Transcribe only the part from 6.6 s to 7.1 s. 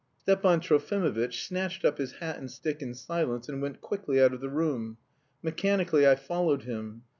him.